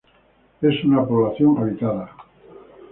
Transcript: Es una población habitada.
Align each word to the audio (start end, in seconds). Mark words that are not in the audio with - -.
Es 0.63 0.83
una 0.83 1.05
población 1.05 1.59
habitada. 1.59 2.09